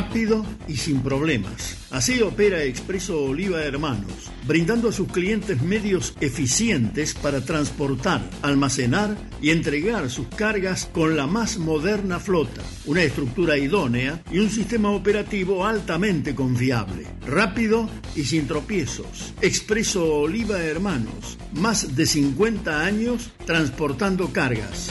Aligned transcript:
rápido 0.00 0.46
y 0.66 0.78
sin 0.78 1.02
problemas. 1.02 1.76
Así 1.90 2.22
opera 2.22 2.62
Expreso 2.62 3.22
Oliva 3.22 3.62
Hermanos, 3.62 4.30
brindando 4.46 4.88
a 4.88 4.92
sus 4.92 5.12
clientes 5.12 5.60
medios 5.60 6.14
eficientes 6.22 7.12
para 7.12 7.44
transportar, 7.44 8.22
almacenar 8.40 9.14
y 9.42 9.50
entregar 9.50 10.08
sus 10.08 10.26
cargas 10.28 10.86
con 10.86 11.18
la 11.18 11.26
más 11.26 11.58
moderna 11.58 12.18
flota, 12.18 12.62
una 12.86 13.02
estructura 13.02 13.58
idónea 13.58 14.22
y 14.32 14.38
un 14.38 14.48
sistema 14.48 14.90
operativo 14.90 15.66
altamente 15.66 16.34
confiable. 16.34 17.06
Rápido 17.26 17.86
y 18.16 18.24
sin 18.24 18.46
tropiezos. 18.46 19.34
Expreso 19.42 20.14
Oliva 20.14 20.62
Hermanos, 20.62 21.36
más 21.52 21.94
de 21.94 22.06
50 22.06 22.82
años 22.82 23.32
transportando 23.44 24.32
cargas. 24.32 24.90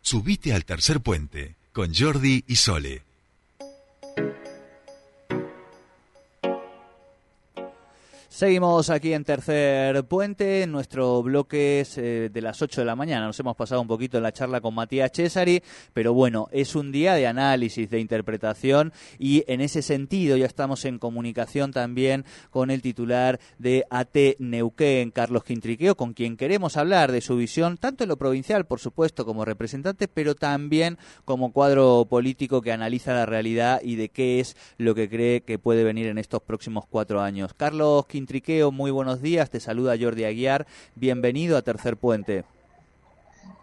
Subite 0.00 0.52
al 0.52 0.64
tercer 0.64 1.00
puente 1.00 1.56
con 1.72 1.92
Jordi 1.92 2.44
y 2.46 2.54
Sole. 2.54 3.09
Seguimos 8.40 8.88
aquí 8.88 9.12
en 9.12 9.22
Tercer 9.22 10.02
Puente, 10.04 10.62
en 10.62 10.72
nuestro 10.72 11.22
bloque 11.22 11.86
eh, 11.96 12.30
de 12.32 12.40
las 12.40 12.62
8 12.62 12.80
de 12.80 12.84
la 12.86 12.96
mañana. 12.96 13.26
Nos 13.26 13.38
hemos 13.38 13.54
pasado 13.54 13.82
un 13.82 13.86
poquito 13.86 14.16
en 14.16 14.22
la 14.22 14.32
charla 14.32 14.62
con 14.62 14.74
Matías 14.74 15.10
Cesari, 15.12 15.62
pero 15.92 16.14
bueno, 16.14 16.48
es 16.50 16.74
un 16.74 16.90
día 16.90 17.12
de 17.12 17.26
análisis, 17.26 17.90
de 17.90 18.00
interpretación 18.00 18.94
y 19.18 19.44
en 19.46 19.60
ese 19.60 19.82
sentido 19.82 20.38
ya 20.38 20.46
estamos 20.46 20.86
en 20.86 20.98
comunicación 20.98 21.70
también 21.70 22.24
con 22.48 22.70
el 22.70 22.80
titular 22.80 23.38
de 23.58 23.84
AT 23.90 24.16
Neuquén, 24.38 25.10
Carlos 25.10 25.44
Quintriqueo, 25.44 25.94
con 25.94 26.14
quien 26.14 26.38
queremos 26.38 26.78
hablar 26.78 27.12
de 27.12 27.20
su 27.20 27.36
visión, 27.36 27.76
tanto 27.76 28.04
en 28.04 28.08
lo 28.08 28.16
provincial, 28.16 28.64
por 28.64 28.80
supuesto, 28.80 29.26
como 29.26 29.44
representante, 29.44 30.08
pero 30.08 30.34
también 30.34 30.96
como 31.26 31.52
cuadro 31.52 32.06
político 32.08 32.62
que 32.62 32.72
analiza 32.72 33.12
la 33.12 33.26
realidad 33.26 33.82
y 33.84 33.96
de 33.96 34.08
qué 34.08 34.40
es 34.40 34.56
lo 34.78 34.94
que 34.94 35.10
cree 35.10 35.42
que 35.42 35.58
puede 35.58 35.84
venir 35.84 36.06
en 36.06 36.16
estos 36.16 36.40
próximos 36.40 36.86
cuatro 36.88 37.20
años. 37.20 37.52
Carlos 37.52 38.06
Quintriqueo, 38.06 38.29
Triqueo, 38.30 38.70
muy 38.70 38.92
buenos 38.92 39.20
días. 39.22 39.50
Te 39.50 39.58
saluda 39.58 39.96
Jordi 40.00 40.22
Aguiar. 40.22 40.64
Bienvenido 40.94 41.56
a 41.56 41.62
Tercer 41.62 41.96
Puente. 41.96 42.44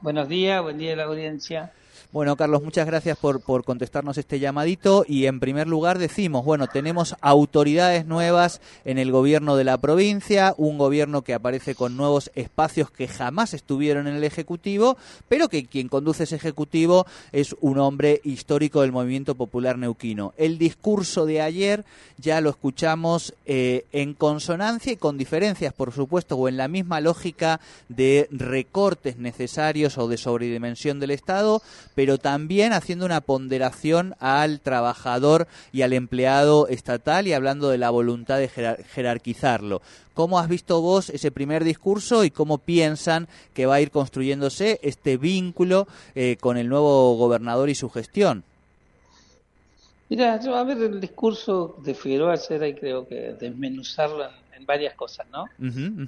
Buenos 0.02 0.28
días, 0.28 0.62
buen 0.62 0.78
día 0.78 0.92
a 0.92 0.98
la 0.98 1.04
audiencia. 1.06 1.72
Bueno, 2.18 2.36
Carlos, 2.36 2.64
muchas 2.64 2.88
gracias 2.88 3.16
por, 3.16 3.42
por 3.42 3.64
contestarnos 3.64 4.18
este 4.18 4.40
llamadito 4.40 5.06
y 5.08 5.28
en 5.28 5.40
primer 5.40 5.68
lugar 5.68 6.00
decimos, 6.00 6.44
bueno, 6.44 6.66
tenemos 6.66 7.16
autoridades 7.22 8.08
nuevas 8.08 8.60
en 8.86 8.98
el 8.98 9.12
gobierno 9.12 9.56
de 9.56 9.64
la 9.64 9.78
provincia, 9.78 10.56
un 10.58 10.80
gobierno 10.80 11.22
que 11.22 11.36
aparece 11.36 11.76
con 11.76 11.96
nuevos 11.96 12.32
espacios 12.34 12.90
que 12.90 13.08
jamás 13.08 13.54
estuvieron 13.54 14.08
en 14.08 14.16
el 14.16 14.24
Ejecutivo, 14.24 14.98
pero 15.30 15.48
que 15.48 15.68
quien 15.68 15.90
conduce 15.90 16.24
ese 16.24 16.38
Ejecutivo 16.38 17.06
es 17.34 17.56
un 17.62 17.78
hombre 17.78 18.20
histórico 18.24 18.82
del 18.82 18.92
movimiento 18.92 19.36
popular 19.36 19.78
neuquino. 19.78 20.34
El 20.38 20.58
discurso 20.58 21.28
de 21.28 21.44
ayer 21.44 21.86
ya 22.18 22.42
lo 22.42 22.50
escuchamos 22.50 23.36
eh, 23.46 23.86
en 23.92 24.16
consonancia 24.16 24.92
y 24.92 24.98
con 24.98 25.20
diferencias, 25.20 25.72
por 25.72 25.92
supuesto, 25.92 26.36
o 26.36 26.48
en 26.48 26.58
la 26.58 26.68
misma 26.68 27.00
lógica 27.00 27.60
de 27.90 28.28
recortes 28.32 29.18
necesarios 29.18 30.00
o 30.00 30.08
de 30.08 30.18
sobredimensión 30.18 31.00
del 31.00 31.12
Estado, 31.12 31.62
pero 31.94 32.07
también 32.16 32.72
haciendo 32.72 33.06
una 33.06 33.20
ponderación 33.20 34.16
al 34.20 34.62
trabajador 34.62 35.48
y 35.74 35.82
al 35.82 35.92
empleado 35.92 36.70
estatal 36.70 37.28
y 37.28 37.34
hablando 37.34 37.68
de 37.68 37.78
la 37.78 37.90
voluntad 37.90 38.40
de 38.40 38.48
jerarquizarlo. 38.48 39.82
¿Cómo 40.14 40.40
has 40.40 40.48
visto 40.48 40.80
vos 40.82 41.10
ese 41.10 41.30
primer 41.30 41.66
discurso 41.66 42.24
y 42.24 42.32
cómo 42.32 42.58
piensan 42.58 43.28
que 43.54 43.66
va 43.66 43.76
a 43.76 43.82
ir 43.82 43.92
construyéndose 43.92 44.80
este 44.82 45.18
vínculo 45.18 45.88
eh, 46.16 46.38
con 46.40 46.56
el 46.56 46.70
nuevo 46.70 47.18
gobernador 47.18 47.70
y 47.70 47.76
su 47.76 47.90
gestión? 47.90 48.46
Mira, 50.10 50.40
yo 50.40 50.56
a 50.56 50.64
ver 50.64 50.78
el 50.78 51.02
discurso 51.02 51.76
de 51.84 51.94
Figueroa 51.94 52.34
ayer 52.34 52.64
hay 52.64 52.74
creo 52.74 53.06
que 53.06 53.36
desmenuzarlo 53.38 54.24
en, 54.58 54.66
varias 54.66 54.96
cosas, 54.96 55.28
¿no? 55.32 55.46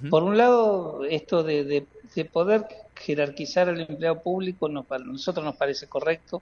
Por 0.09 0.23
un 0.23 0.37
lado, 0.37 1.03
esto 1.05 1.43
de, 1.43 1.85
de 2.15 2.25
poder 2.25 2.65
jerarquizar 2.99 3.69
al 3.69 3.81
empleado 3.81 4.21
público 4.21 4.67
nos, 4.67 4.91
a 4.91 4.99
nosotros 4.99 5.43
nos 5.45 5.55
parece 5.55 5.87
correcto. 5.87 6.41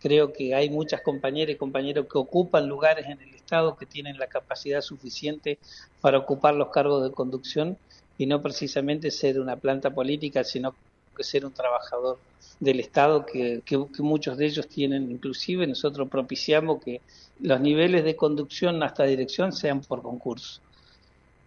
Creo 0.00 0.32
que 0.32 0.54
hay 0.54 0.70
muchas 0.70 1.02
compañeras 1.02 1.54
y 1.54 1.58
compañeros 1.58 2.06
que 2.10 2.18
ocupan 2.18 2.68
lugares 2.68 3.06
en 3.06 3.20
el 3.20 3.34
Estado 3.34 3.76
que 3.76 3.86
tienen 3.86 4.18
la 4.18 4.28
capacidad 4.28 4.80
suficiente 4.80 5.58
para 6.00 6.18
ocupar 6.18 6.54
los 6.54 6.68
cargos 6.68 7.02
de 7.02 7.10
conducción 7.10 7.76
y 8.16 8.26
no 8.26 8.40
precisamente 8.40 9.10
ser 9.10 9.40
una 9.40 9.56
planta 9.56 9.90
política, 9.90 10.44
sino 10.44 10.74
que 11.16 11.24
ser 11.24 11.44
un 11.44 11.52
trabajador 11.52 12.18
del 12.60 12.80
Estado 12.80 13.26
que, 13.26 13.62
que, 13.64 13.78
muchos 13.98 14.38
de 14.38 14.46
ellos 14.46 14.68
tienen. 14.68 15.10
Inclusive 15.10 15.66
nosotros 15.66 16.08
propiciamos 16.08 16.82
que 16.82 17.00
los 17.40 17.60
niveles 17.60 18.04
de 18.04 18.16
conducción 18.16 18.82
hasta 18.82 19.04
dirección 19.04 19.52
sean 19.52 19.80
por 19.80 20.02
concurso. 20.02 20.60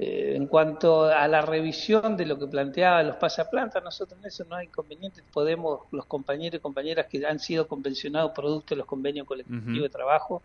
Eh, 0.03 0.33
en 0.35 0.47
cuanto 0.47 1.03
a 1.03 1.27
la 1.27 1.43
revisión 1.43 2.17
de 2.17 2.25
lo 2.25 2.39
que 2.39 2.47
planteaba 2.47 3.03
los 3.03 3.17
pasaplantas, 3.17 3.83
nosotros 3.83 4.19
en 4.19 4.25
eso 4.25 4.43
no 4.49 4.55
hay 4.55 4.65
inconveniente. 4.65 5.21
Podemos, 5.31 5.81
los 5.91 6.07
compañeros 6.07 6.57
y 6.57 6.59
compañeras 6.59 7.05
que 7.05 7.23
han 7.23 7.37
sido 7.37 7.67
convencionados 7.67 8.31
producto 8.31 8.73
de 8.73 8.79
los 8.79 8.87
convenios 8.87 9.27
colectivos 9.27 9.83
de 9.83 9.89
trabajo, 9.89 10.41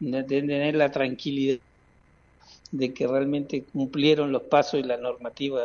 de 0.00 0.24
tener 0.24 0.74
la 0.74 0.90
tranquilidad 0.90 1.60
de 2.72 2.92
que 2.92 3.06
realmente 3.06 3.62
cumplieron 3.62 4.32
los 4.32 4.42
pasos 4.42 4.80
y 4.80 4.82
la 4.82 4.96
normativa 4.96 5.62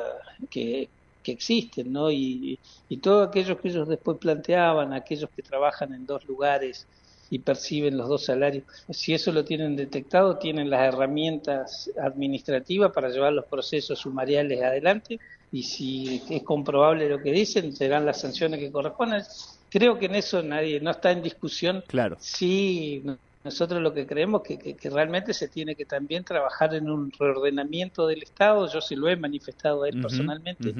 que, 0.51 0.87
que 1.23 1.31
existen, 1.31 1.91
¿no? 1.91 2.11
Y, 2.11 2.59
y 2.89 2.97
todos 2.97 3.27
aquellos 3.27 3.59
que 3.59 3.69
ellos 3.69 3.87
después 3.87 4.19
planteaban, 4.19 4.93
aquellos 4.93 5.31
que 5.35 5.41
trabajan 5.41 5.95
en 5.95 6.05
dos 6.05 6.27
lugares, 6.27 6.85
y 7.29 7.40
perciben 7.40 7.97
los 7.97 8.09
dos 8.09 8.25
salarios. 8.25 8.63
Si 8.90 9.13
eso 9.13 9.31
lo 9.31 9.45
tienen 9.45 9.75
detectado, 9.75 10.38
tienen 10.38 10.69
las 10.69 10.94
herramientas 10.94 11.91
administrativas 12.01 12.91
para 12.91 13.09
llevar 13.09 13.34
los 13.34 13.45
procesos 13.45 14.00
sumariales 14.00 14.62
adelante 14.62 15.19
y 15.51 15.63
si 15.63 16.22
es 16.29 16.44
comprobable 16.44 17.09
lo 17.09 17.22
que 17.22 17.31
dicen, 17.31 17.75
serán 17.75 18.06
las 18.06 18.22
sanciones 18.22 18.59
que 18.59 18.72
corresponden. 18.72 19.23
Creo 19.69 19.97
que 19.97 20.07
en 20.07 20.16
eso 20.16 20.41
nadie 20.41 20.79
no 20.79 20.91
está 20.91 21.12
en 21.12 21.22
discusión. 21.22 21.84
Claro. 21.88 22.18
Sí, 22.19 23.03
nosotros 23.44 23.81
lo 23.81 23.94
que 23.94 24.06
creemos 24.06 24.41
que, 24.41 24.57
que, 24.57 24.89
realmente 24.89 25.34
se 25.34 25.47
tiene 25.47 25.75
que 25.75 25.85
también 25.85 26.23
trabajar 26.23 26.73
en 26.73 26.89
un 26.89 27.12
reordenamiento 27.12 28.07
del 28.07 28.23
Estado. 28.23 28.72
Yo 28.72 28.81
sí 28.81 28.95
lo 28.95 29.09
he 29.09 29.16
manifestado 29.16 29.84
a 29.84 29.89
él 29.89 30.01
personalmente 30.01 30.73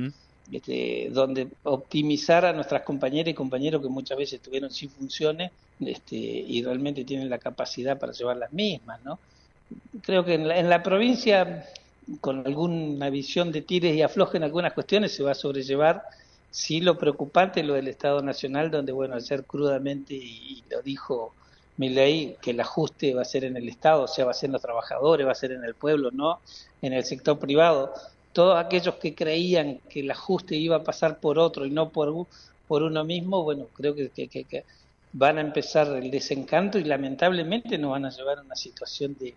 este, 0.52 1.10
donde 1.12 1.48
optimizar 1.64 2.46
a 2.46 2.54
nuestras 2.54 2.82
compañeras 2.84 3.32
y 3.32 3.34
compañeros 3.34 3.82
que 3.82 3.90
muchas 3.90 4.18
veces 4.18 4.36
estuvieron 4.36 4.72
sin 4.72 4.90
funciones 4.90 5.52
este, 5.80 6.16
y 6.16 6.64
realmente 6.64 7.04
tienen 7.04 7.30
la 7.30 7.38
capacidad 7.38 8.00
para 8.00 8.14
llevar 8.14 8.38
las 8.38 8.52
mismas, 8.52 9.00
¿no? 9.04 9.20
Creo 10.02 10.26
que 10.26 10.34
en 10.34 10.48
la, 10.48 10.58
en 10.58 10.70
la 10.70 10.82
provincia, 10.82 11.66
con 12.22 12.46
alguna 12.46 13.09
visión 13.09 13.52
de 13.52 13.62
tires 13.62 13.96
y 13.96 14.02
afloje 14.02 14.38
en 14.38 14.44
algunas 14.44 14.74
cuestiones, 14.74 15.14
se 15.14 15.22
va 15.22 15.32
a 15.32 15.36
sobrellevar. 15.36 16.04
Sí, 16.50 16.82
lo 16.82 16.98
preocupante 16.98 17.59
es 17.59 17.68
lo 17.68 17.76
del 17.76 17.88
Estado 17.88 18.24
Nacional, 18.24 18.72
donde, 18.72 18.92
bueno, 18.92 19.16
ayer 19.16 19.44
crudamente, 19.44 20.16
y, 20.16 20.64
lo 20.72 20.82
dijo 20.82 21.34
ley 21.78 22.36
que 22.42 22.52
el 22.52 22.59
ajuste 22.59 23.14
va 23.14 23.22
a 23.22 23.26
ser 23.26 23.46
en 23.46 23.56
el 23.56 23.70
Estado, 23.70 24.04
o 24.04 24.08
sea, 24.08 24.26
va 24.26 24.32
a 24.32 24.34
ser 24.34 24.48
en 24.48 24.54
los 24.54 24.62
trabajadores, 24.62 25.26
va 25.26 25.32
a 25.32 25.36
ser 25.36 25.52
en 25.52 25.64
el 25.64 25.76
pueblo, 25.76 26.12
no 26.12 26.40
en 26.82 26.94
el 26.94 27.06
sector 27.06 27.40
privado 27.40 27.94
todos 28.34 28.63
aquellos 28.63 28.95
que 28.95 29.16
creían 29.16 29.79
que 29.90 30.01
el 30.01 30.12
ajuste 30.12 30.56
iba 30.56 30.78
a 30.78 30.84
pasar 30.84 31.19
por 31.19 31.40
otro 31.40 31.66
y 31.66 31.72
no 31.72 31.90
por, 31.90 32.28
por 32.67 32.84
uno 32.84 33.03
mismo, 33.03 33.44
bueno, 33.44 33.67
creo 33.73 33.95
que, 33.95 34.09
que, 34.09 34.66
van 35.12 35.40
a 35.40 35.41
empezar 35.41 35.88
el 35.88 36.12
desencanto 36.12 36.78
y 36.78 36.84
lamentablemente 36.84 37.78
nos 37.79 37.91
van 37.91 38.06
a 38.06 38.12
llevar 38.12 38.38
a 38.38 38.41
una 38.41 38.56
situación 38.56 39.16
de, 39.19 39.34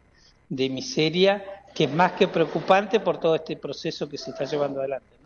de 0.49 0.69
miseria 0.69 1.43
que 1.75 1.85
es 1.85 1.91
más 1.91 2.13
que 2.13 2.29
preocupante 2.29 3.01
por 3.01 3.19
todo 3.19 3.35
este 3.35 3.57
proceso 3.57 4.09
que 4.09 4.19
se 4.19 4.31
está 4.31 4.45
llevando 4.45 4.81
adelante. 4.81 5.22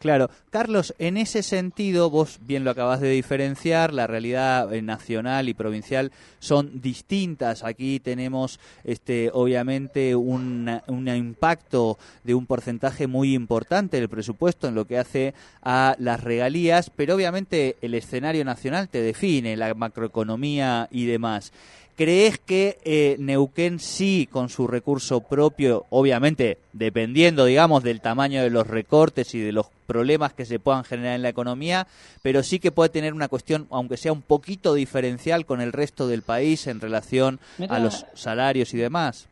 Claro. 0.00 0.30
Carlos, 0.48 0.94
en 0.98 1.18
ese 1.18 1.42
sentido, 1.42 2.08
vos 2.08 2.38
bien 2.40 2.64
lo 2.64 2.70
acabas 2.70 3.02
de 3.02 3.10
diferenciar, 3.10 3.92
la 3.92 4.06
realidad 4.06 4.72
eh, 4.72 4.80
nacional 4.80 5.50
y 5.50 5.52
provincial 5.52 6.10
son 6.38 6.80
distintas. 6.80 7.62
Aquí 7.62 8.00
tenemos, 8.00 8.60
este, 8.82 9.30
obviamente, 9.34 10.16
un, 10.16 10.80
un 10.86 11.08
impacto 11.08 11.98
de 12.24 12.34
un 12.34 12.46
porcentaje 12.46 13.08
muy 13.08 13.34
importante 13.34 13.98
del 13.98 14.08
presupuesto 14.08 14.68
en 14.68 14.74
lo 14.74 14.86
que 14.86 14.96
hace 14.96 15.34
a 15.62 15.96
las 15.98 16.24
regalías, 16.24 16.88
pero 16.88 17.14
obviamente 17.14 17.76
el 17.82 17.92
escenario 17.92 18.42
nacional 18.42 18.88
te 18.88 19.02
define, 19.02 19.54
la 19.54 19.74
macroeconomía 19.74 20.88
y 20.90 21.04
demás. 21.04 21.52
¿Crees 22.00 22.38
que 22.38 22.78
eh, 22.82 23.16
Neuquén 23.18 23.78
sí, 23.78 24.26
con 24.32 24.48
su 24.48 24.66
recurso 24.66 25.20
propio, 25.20 25.84
obviamente 25.90 26.56
dependiendo, 26.72 27.44
digamos, 27.44 27.82
del 27.82 28.00
tamaño 28.00 28.42
de 28.42 28.48
los 28.48 28.66
recortes 28.66 29.34
y 29.34 29.40
de 29.40 29.52
los 29.52 29.66
problemas 29.86 30.32
que 30.32 30.46
se 30.46 30.58
puedan 30.58 30.84
generar 30.84 31.16
en 31.16 31.20
la 31.20 31.28
economía, 31.28 31.86
pero 32.22 32.42
sí 32.42 32.58
que 32.58 32.72
puede 32.72 32.88
tener 32.88 33.12
una 33.12 33.28
cuestión, 33.28 33.66
aunque 33.70 33.98
sea 33.98 34.12
un 34.12 34.22
poquito 34.22 34.72
diferencial 34.72 35.44
con 35.44 35.60
el 35.60 35.74
resto 35.74 36.08
del 36.08 36.22
país 36.22 36.68
en 36.68 36.80
relación 36.80 37.38
a 37.68 37.78
los 37.78 38.06
salarios 38.14 38.72
y 38.72 38.78
demás? 38.78 39.26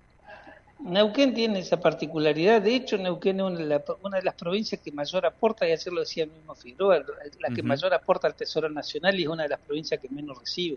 Neuquén 0.78 1.32
tiene 1.32 1.60
esa 1.60 1.80
particularidad. 1.80 2.60
De 2.60 2.74
hecho, 2.74 2.98
Neuquén 2.98 3.40
es 3.40 3.46
una 3.46 4.18
de, 4.18 4.22
las 4.22 4.34
provincias 4.34 4.78
que 4.82 4.92
mayor 4.92 5.24
aporta, 5.24 5.66
y 5.66 5.72
ayer 5.72 5.90
lo 5.90 6.00
decía 6.00 6.24
el 6.24 6.32
mismo 6.32 6.54
Figueroa, 6.54 7.02
la 7.40 7.48
que 7.48 7.62
mayor 7.62 7.94
aporta 7.94 8.26
al 8.26 8.34
Tesoro 8.34 8.68
Nacional 8.68 9.18
y 9.18 9.22
es 9.22 9.28
una 9.28 9.44
de 9.44 9.48
las 9.48 9.60
provincias 9.60 9.98
que 9.98 10.10
menos 10.10 10.38
recibe 10.38 10.76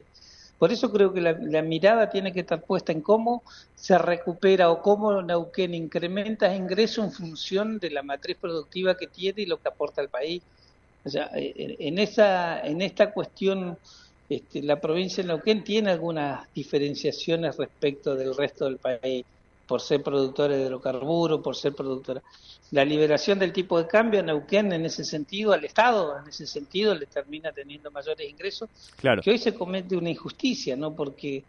Por 0.61 0.71
eso 0.71 0.91
creo 0.91 1.11
que 1.11 1.21
la, 1.21 1.63
mirada 1.63 2.11
tiene 2.11 2.31
que 2.31 2.41
estar 2.41 2.61
puesta 2.61 2.91
en 2.91 3.01
cómo 3.01 3.41
se 3.73 3.97
recupera 3.97 4.69
o 4.69 4.79
cómo 4.79 5.19
Neuquén 5.23 5.73
incrementa 5.73 6.55
ingreso 6.55 7.03
en 7.03 7.11
función 7.11 7.79
de 7.79 7.89
la 7.89 8.03
matriz 8.03 8.37
productiva 8.39 8.95
que 8.95 9.07
tiene 9.07 9.41
y 9.41 9.45
lo 9.47 9.59
que 9.59 9.69
aporta 9.69 10.01
al 10.01 10.09
país. 10.09 10.43
O 11.03 11.09
sea, 11.09 11.31
en, 11.33 11.97
esa, 11.97 12.61
en 12.61 12.83
esta 12.83 13.11
cuestión, 13.11 13.75
este, 14.29 14.61
la 14.61 14.79
provincia 14.79 15.23
de 15.23 15.29
Neuquén 15.29 15.63
tiene 15.63 15.89
algunas 15.89 16.47
diferenciaciones 16.53 17.57
respecto 17.57 18.15
del 18.15 18.37
resto 18.37 18.65
del 18.65 18.77
país 18.77 19.25
por 19.67 19.81
ser 19.81 20.03
productora 20.03 20.55
de 20.55 20.63
hidrocarburos, 20.63 21.41
por 21.41 21.55
ser 21.55 21.73
productora. 21.73 22.21
La 22.71 22.85
liberación 22.85 23.39
del 23.39 23.51
tipo 23.51 23.77
de 23.77 23.87
cambio 23.87 24.19
en 24.19 24.27
Neuquén, 24.27 24.71
en 24.71 24.85
ese 24.85 25.03
sentido, 25.03 25.51
al 25.53 25.63
Estado, 25.65 26.17
en 26.17 26.27
ese 26.27 26.47
sentido, 26.47 26.95
le 26.95 27.05
termina 27.05 27.51
teniendo 27.51 27.91
mayores 27.91 28.29
ingresos. 28.29 28.69
Claro. 28.97 29.21
Que 29.21 29.31
hoy 29.31 29.37
se 29.37 29.53
comete 29.53 29.95
una 29.95 30.09
injusticia, 30.09 30.75
¿no? 30.75 30.93
Porque 30.93 31.43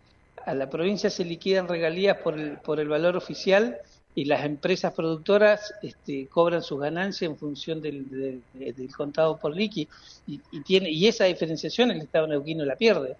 a 0.44 0.54
la 0.54 0.68
provincia 0.68 1.10
se 1.10 1.24
liquidan 1.24 1.68
regalías 1.68 2.18
por 2.18 2.38
el, 2.38 2.58
por 2.58 2.80
el 2.80 2.88
valor 2.88 3.16
oficial 3.16 3.78
y 4.14 4.24
las 4.24 4.44
empresas 4.44 4.92
productoras 4.92 5.72
este, 5.82 6.26
cobran 6.26 6.62
sus 6.62 6.80
ganancias 6.80 7.30
en 7.30 7.36
función 7.36 7.80
del, 7.80 8.42
del, 8.52 8.94
contado 8.94 9.38
por 9.38 9.56
liqui 9.56 9.88
y, 10.26 10.40
y, 10.50 10.60
tiene 10.60 10.90
y 10.90 11.06
esa 11.06 11.24
diferenciación 11.24 11.90
el 11.90 12.02
Estado 12.02 12.26
neuquino 12.26 12.64
la 12.64 12.76
pierde. 12.76 13.16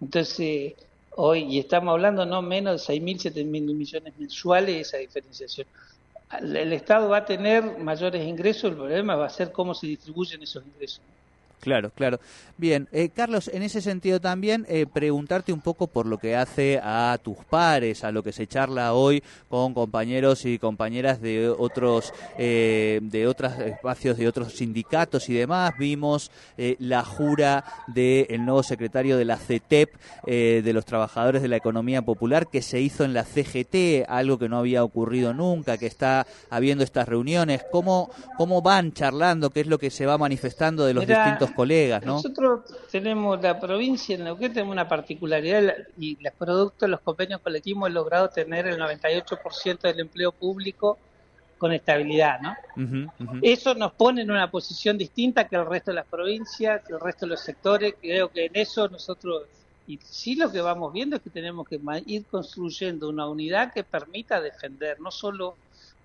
Entonces, 0.00 0.74
hoy, 1.16 1.42
y 1.44 1.58
estamos 1.58 1.92
hablando 1.92 2.24
no 2.26 2.42
menos 2.42 2.86
de 2.86 2.94
6.000, 2.94 3.32
7.000 3.32 3.74
millones 3.74 4.14
mensuales 4.18 4.88
esa 4.88 4.98
diferenciación. 4.98 5.66
El 6.40 6.72
Estado 6.72 7.08
va 7.08 7.18
a 7.18 7.24
tener 7.24 7.78
mayores 7.78 8.26
ingresos, 8.26 8.70
el 8.70 8.76
problema 8.76 9.16
va 9.16 9.26
a 9.26 9.30
ser 9.30 9.50
cómo 9.50 9.74
se 9.74 9.86
distribuyen 9.86 10.42
esos 10.42 10.64
ingresos. 10.64 11.02
Claro, 11.60 11.90
claro. 11.94 12.18
Bien, 12.56 12.88
eh, 12.92 13.10
Carlos, 13.10 13.50
en 13.52 13.62
ese 13.62 13.82
sentido 13.82 14.20
también 14.20 14.66
eh, 14.68 14.86
preguntarte 14.90 15.52
un 15.52 15.60
poco 15.60 15.86
por 15.86 16.06
lo 16.06 16.18
que 16.18 16.36
hace 16.36 16.80
a 16.82 17.18
tus 17.22 17.36
pares, 17.38 18.02
a 18.02 18.12
lo 18.12 18.22
que 18.22 18.32
se 18.32 18.46
charla 18.46 18.94
hoy 18.94 19.22
con 19.48 19.74
compañeros 19.74 20.44
y 20.46 20.58
compañeras 20.58 21.20
de 21.20 21.48
otros 21.48 22.12
eh, 22.38 23.00
de 23.02 23.26
otros 23.26 23.58
espacios, 23.58 24.16
de 24.16 24.26
otros 24.28 24.54
sindicatos 24.54 25.28
y 25.28 25.34
demás. 25.34 25.72
Vimos 25.78 26.30
la 26.56 27.04
jura 27.04 27.64
del 27.86 28.44
nuevo 28.44 28.62
secretario 28.62 29.16
de 29.16 29.24
la 29.24 29.36
CETEP, 29.36 29.94
de 30.26 30.72
los 30.72 30.84
trabajadores 30.84 31.42
de 31.42 31.48
la 31.48 31.56
economía 31.56 32.02
popular, 32.02 32.48
que 32.48 32.62
se 32.62 32.80
hizo 32.80 33.04
en 33.04 33.14
la 33.14 33.24
CGT, 33.24 34.06
algo 34.08 34.38
que 34.38 34.48
no 34.48 34.58
había 34.58 34.84
ocurrido 34.84 35.32
nunca, 35.32 35.78
que 35.78 35.86
está 35.86 36.26
habiendo 36.50 36.84
estas 36.84 37.08
reuniones. 37.08 37.64
¿Cómo, 37.70 38.10
cómo 38.36 38.62
van 38.62 38.92
charlando? 38.92 39.50
¿Qué 39.50 39.60
es 39.60 39.66
lo 39.66 39.78
que 39.78 39.90
se 39.90 40.06
va 40.06 40.18
manifestando 40.18 40.84
de 40.84 40.94
los 40.94 41.06
distintos 41.06 41.49
colegas, 41.52 42.04
¿no? 42.04 42.14
Nosotros 42.14 42.60
tenemos 42.90 43.40
la 43.42 43.58
provincia 43.58 44.14
en 44.16 44.24
Neuquén, 44.24 44.52
tenemos 44.52 44.72
una 44.72 44.88
particularidad 44.88 45.74
y 45.98 46.16
los 46.20 46.32
productos, 46.34 46.88
los 46.88 47.00
convenios 47.00 47.40
colectivos 47.40 47.78
hemos 47.78 47.92
logrado 47.92 48.28
tener 48.28 48.66
el 48.66 48.78
98% 48.78 49.80
del 49.80 50.00
empleo 50.00 50.32
público 50.32 50.98
con 51.58 51.72
estabilidad, 51.72 52.40
¿no? 52.40 52.56
Eso 53.42 53.74
nos 53.74 53.92
pone 53.92 54.22
en 54.22 54.30
una 54.30 54.50
posición 54.50 54.96
distinta 54.96 55.46
que 55.46 55.56
el 55.56 55.66
resto 55.66 55.90
de 55.90 55.96
las 55.96 56.06
provincias, 56.06 56.82
que 56.86 56.94
el 56.94 57.00
resto 57.00 57.26
de 57.26 57.30
los 57.30 57.40
sectores. 57.40 57.94
Creo 58.00 58.30
que 58.30 58.46
en 58.46 58.52
eso 58.54 58.88
nosotros, 58.88 59.42
y 59.86 59.98
sí 60.02 60.36
lo 60.36 60.50
que 60.50 60.62
vamos 60.62 60.90
viendo 60.90 61.16
es 61.16 61.22
que 61.22 61.28
tenemos 61.28 61.68
que 61.68 61.78
ir 62.06 62.24
construyendo 62.30 63.10
una 63.10 63.28
unidad 63.28 63.74
que 63.74 63.84
permita 63.84 64.40
defender 64.40 65.00
no 65.00 65.10
solo 65.10 65.54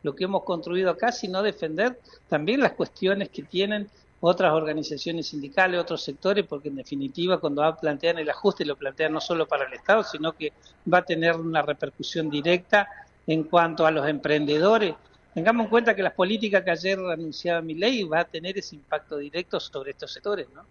lo 0.04 0.14
que 0.14 0.26
hemos 0.26 0.44
construido 0.44 0.92
acá, 0.92 1.14
sino 1.14 1.42
defender 1.42 2.02
también 2.28 2.60
las 2.60 2.74
cuestiones 2.74 3.30
que 3.30 3.44
tienen 3.44 3.90
otras 4.22 4.54
organizaciones 4.54 5.28
sindicales, 5.28 5.80
otros 5.80 6.04
sectores, 6.04 6.46
porque 6.48 6.70
en 6.70 6.76
definitiva 6.76 7.40
cuando 7.40 7.76
plantean 7.80 8.18
el 8.18 8.30
ajuste 8.30 8.66
lo 8.66 8.76
plantean 8.76 9.14
no 9.14 9.22
solo 9.22 9.48
para 9.48 9.66
el 9.66 9.74
Estado, 9.74 10.04
sino 10.04 10.34
que 10.34 10.54
va 10.92 11.00
a 11.00 11.06
tener 11.06 11.36
una 11.36 11.62
repercusión 11.62 12.30
directa 12.30 12.88
en 13.28 13.44
cuanto 13.44 13.86
a 13.86 13.92
los 13.92 14.08
emprendedores. 14.08 14.96
Tengamos 15.34 15.66
en 15.66 15.70
cuenta 15.70 15.96
que 15.96 16.04
las 16.04 16.14
políticas 16.14 16.64
que 16.64 16.72
ayer 16.72 16.98
anunciaba 17.00 17.62
mi 17.62 17.74
ley 17.74 18.04
va 18.04 18.22
a 18.22 18.26
tener 18.26 18.58
ese 18.58 18.76
impacto 18.76 19.18
directo 19.18 19.60
sobre 19.60 19.92
estos 19.92 20.14
sectores, 20.14 20.48
¿no? 20.54 20.64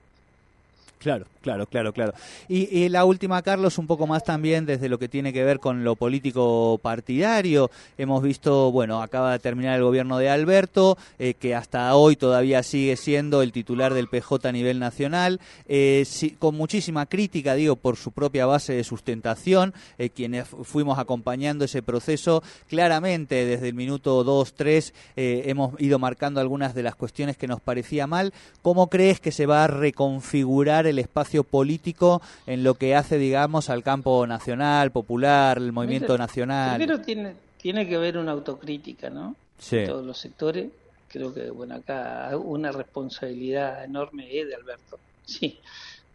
Claro, 1.04 1.26
claro, 1.42 1.66
claro, 1.66 1.92
claro. 1.92 2.14
Y, 2.48 2.88
la 2.88 3.04
última, 3.04 3.42
Carlos, 3.42 3.76
un 3.76 3.86
poco 3.86 4.06
más 4.06 4.24
también 4.24 4.64
desde 4.64 4.88
lo 4.88 4.98
que 4.98 5.06
tiene 5.06 5.34
que 5.34 5.44
ver 5.44 5.60
con 5.60 5.84
lo 5.84 5.96
político 5.96 6.80
partidario. 6.82 7.70
Hemos 7.98 8.22
visto, 8.22 8.72
bueno, 8.72 9.02
acaba 9.02 9.32
de 9.32 9.38
terminar 9.38 9.76
el 9.76 9.82
gobierno 9.82 10.16
de 10.16 10.30
Alberto, 10.30 10.96
eh, 11.18 11.34
que 11.34 11.54
hasta 11.54 11.94
hoy 11.94 12.16
todavía 12.16 12.62
sigue 12.62 12.96
siendo 12.96 13.42
el 13.42 13.52
titular 13.52 13.92
del 13.92 14.08
PJ 14.08 14.48
a 14.48 14.52
nivel 14.52 14.78
nacional, 14.78 15.40
eh, 15.68 16.06
con 16.38 16.54
muchísima 16.54 17.04
crítica, 17.04 17.54
digo, 17.54 17.76
por 17.76 17.98
su 17.98 18.10
propia 18.10 18.46
base 18.46 18.72
de 18.72 18.82
sustentación, 18.82 19.74
eh, 19.98 20.08
quienes 20.08 20.48
fuimos 20.48 20.98
acompañando 20.98 21.66
ese 21.66 21.82
proceso, 21.82 22.42
claramente 22.66 23.44
desde 23.44 23.68
el 23.68 23.74
minuto 23.74 24.24
2, 24.24 24.54
3 24.54 24.94
hemos 25.16 25.78
ido 25.82 25.98
marcando 25.98 26.40
algunas 26.40 26.74
de 26.74 26.82
las 26.82 26.94
cuestiones 26.94 27.36
que 27.36 27.46
nos 27.46 27.60
parecía 27.60 28.06
mal. 28.06 28.32
¿Cómo 28.62 28.88
crees 28.88 29.20
que 29.20 29.32
se 29.32 29.44
va 29.44 29.64
a 29.64 29.66
reconfigurar 29.66 30.86
el 30.86 30.93
espacio 30.98 31.44
político 31.44 32.22
en 32.46 32.64
lo 32.64 32.74
que 32.74 32.94
hace, 32.94 33.18
digamos, 33.18 33.70
al 33.70 33.82
campo 33.82 34.26
nacional, 34.26 34.90
popular, 34.90 35.58
el 35.58 35.72
movimiento 35.72 36.16
nacional. 36.18 36.76
Primero 36.76 37.00
tiene, 37.00 37.34
tiene 37.60 37.88
que 37.88 37.96
haber 37.96 38.18
una 38.18 38.32
autocrítica, 38.32 39.10
¿no? 39.10 39.36
Sí. 39.58 39.84
todos 39.86 40.04
los 40.04 40.18
sectores. 40.18 40.68
Creo 41.08 41.32
que, 41.32 41.50
bueno, 41.50 41.76
acá 41.76 42.30
una 42.36 42.72
responsabilidad 42.72 43.84
enorme 43.84 44.28
es 44.38 44.48
de 44.48 44.54
Alberto. 44.56 44.98
Sí, 45.24 45.58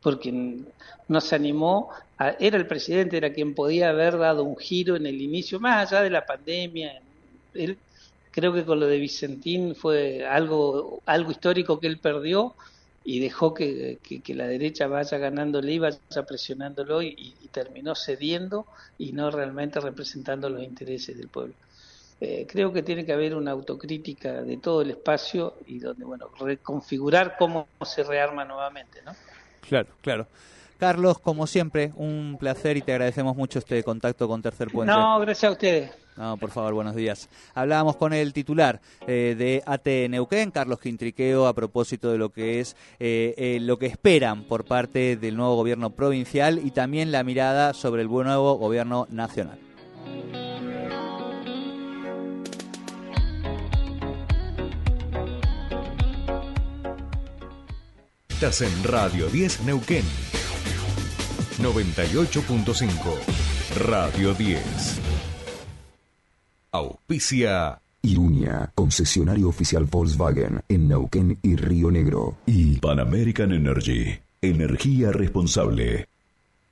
porque 0.01 0.31
no 1.07 1.21
se 1.21 1.35
animó, 1.35 1.89
era 2.39 2.57
el 2.57 2.67
presidente, 2.67 3.17
era 3.17 3.33
quien 3.33 3.55
podía 3.55 3.89
haber 3.89 4.17
dado 4.17 4.43
un 4.43 4.57
giro 4.57 4.95
en 4.95 5.05
el 5.05 5.21
inicio, 5.21 5.59
más 5.59 5.91
allá 5.91 6.03
de 6.03 6.09
la 6.09 6.25
pandemia. 6.25 7.01
Él, 7.53 7.77
creo 8.31 8.53
que 8.53 8.63
con 8.63 8.79
lo 8.79 8.87
de 8.87 8.97
Vicentín 8.97 9.75
fue 9.75 10.25
algo, 10.25 11.01
algo 11.05 11.31
histórico 11.31 11.79
que 11.79 11.87
él 11.87 11.97
perdió, 11.97 12.53
y 13.09 13.19
dejó 13.19 13.55
que, 13.55 13.97
la 14.27 14.45
derecha 14.45 14.85
vaya 14.85 15.17
ganándole 15.17 15.71
y 15.71 15.79
vaya 15.79 15.97
presionándolo 16.27 17.01
y, 17.01 17.33
terminó 17.51 17.95
cediendo 17.95 18.67
y 18.99 19.13
no 19.13 19.31
realmente 19.31 19.79
representando 19.79 20.47
los 20.47 20.61
intereses 20.61 21.17
del 21.17 21.27
pueblo. 21.27 21.55
Eh, 22.21 22.45
creo 22.47 22.71
que 22.71 22.83
tiene 22.83 23.07
que 23.07 23.13
haber 23.13 23.33
una 23.33 23.49
autocrítica 23.49 24.43
de 24.43 24.57
todo 24.57 24.83
el 24.83 24.91
espacio 24.91 25.55
y 25.65 25.79
donde, 25.79 26.05
bueno, 26.05 26.29
reconfigurar 26.39 27.35
cómo 27.39 27.67
se 27.83 28.03
rearma 28.03 28.45
nuevamente, 28.45 29.01
¿no? 29.03 29.15
Claro, 29.67 29.89
claro. 30.03 30.27
Carlos, 30.79 31.19
como 31.19 31.45
siempre, 31.45 31.91
un 31.97 32.37
placer 32.39 32.77
y 32.77 32.81
te 32.81 32.93
agradecemos 32.93 33.35
mucho 33.35 33.59
este 33.59 33.83
contacto 33.83 34.29
con 34.29 34.41
Tercer 34.41 34.69
Puente. 34.69 34.93
No, 34.93 35.19
gracias 35.19 35.49
a 35.49 35.51
ustedes. 35.51 35.91
No, 36.15 36.37
por 36.37 36.51
favor, 36.51 36.73
buenos 36.73 36.95
días. 36.95 37.29
Hablábamos 37.53 37.97
con 37.97 38.13
el 38.13 38.31
titular 38.31 38.79
eh, 39.05 39.35
de 39.37 39.61
AT 39.65 39.85
Neuquén, 40.09 40.51
Carlos 40.51 40.79
Quintriqueo, 40.79 41.47
a 41.47 41.53
propósito 41.53 42.11
de 42.11 42.17
lo 42.17 42.29
que 42.29 42.61
es 42.61 42.77
eh, 42.99 43.35
eh, 43.37 43.59
lo 43.61 43.77
que 43.77 43.87
esperan 43.87 44.43
por 44.43 44.63
parte 44.63 45.17
del 45.17 45.35
nuevo 45.35 45.55
gobierno 45.57 45.89
provincial 45.89 46.61
y 46.65 46.71
también 46.71 47.11
la 47.11 47.23
mirada 47.23 47.73
sobre 47.73 48.01
el 48.01 48.07
nuevo 48.07 48.55
gobierno 48.55 49.05
nacional. 49.11 49.59
Estás 58.29 58.61
en 58.61 58.83
Radio 58.85 59.27
10 59.27 59.63
Neuquén. 59.63 60.05
98.5. 61.61 62.95
Radio 63.75 64.33
10. 64.33 64.61
Auspicia. 66.71 67.81
Iruña, 68.01 68.71
concesionario 68.75 69.49
oficial 69.49 69.83
Volkswagen 69.83 70.61
en 70.69 70.87
Neuquén 70.87 71.37
y 71.43 71.57
Río 71.57 71.91
Negro. 71.91 72.37
Y 72.45 72.77
Pan 72.77 73.01
American 73.01 73.51
Energy, 73.51 74.17
energía 74.41 75.11
responsable. 75.11 76.07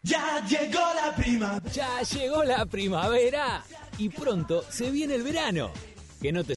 Ya 0.04 0.46
llegó 0.48 0.80
la 0.96 1.14
primavera. 1.14 1.72
Ya 1.74 2.02
llegó 2.04 2.44
la 2.46 2.66
primavera. 2.66 3.66
Y 3.98 4.08
pronto 4.08 4.64
se 4.70 4.90
viene 4.90 5.16
el 5.16 5.24
verano. 5.24 5.70
Que 6.22 6.32
no 6.32 6.46
te 6.46 6.46